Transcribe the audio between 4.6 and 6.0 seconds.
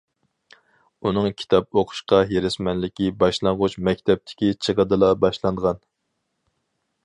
چېغىدىلا باشلانغان.